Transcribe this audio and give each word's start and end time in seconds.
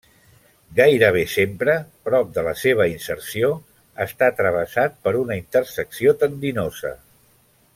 Gairebé 0.77 1.19
sempre, 1.33 1.75
prop 2.09 2.31
de 2.37 2.43
la 2.47 2.53
seva 2.61 2.87
inserció, 2.93 3.51
està 4.07 4.31
travessat 4.41 4.97
per 5.05 5.15
una 5.21 5.39
intersecció 5.43 6.19
tendinosa. 6.25 6.95